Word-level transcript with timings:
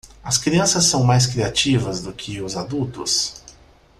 As 0.25 0.39
crianças 0.39 0.85
são 0.85 1.03
mais 1.03 1.27
criativas 1.27 2.01
que 2.17 2.41
os 2.41 2.57
adultos? 2.57 3.43